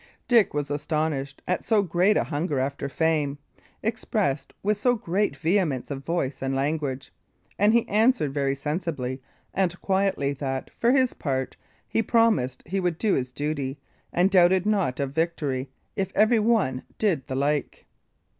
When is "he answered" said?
7.71-8.33